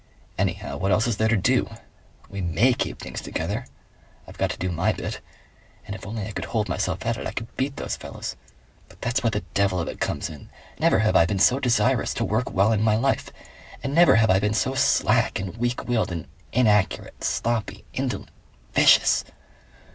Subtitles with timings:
[0.35, 1.69] "Anyhow, what else is there to do?
[2.27, 3.67] We MAY keep things together....
[4.27, 5.21] I've got to do my bit.
[5.85, 8.35] And if only I could hold myself at it, I could beat those fellows.
[8.89, 10.49] But that's where the devil of it comes in.
[10.79, 13.29] Never have I been so desirous to work well in my life.
[13.83, 17.23] And never have I been so slack and weak willed and inaccurate....
[17.23, 17.85] Sloppy....
[17.93, 18.31] Indolent....
[18.73, 19.23] VICIOUS!..."